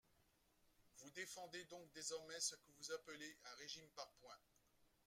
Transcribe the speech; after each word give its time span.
Vous 0.97 1.11
défendez 1.11 1.63
donc 1.65 1.93
désormais 1.93 2.39
ce 2.39 2.55
que 2.55 2.71
vous 2.71 2.91
appelez 2.91 3.37
un 3.45 3.53
régime 3.61 3.87
par 3.95 4.11
points. 4.13 4.39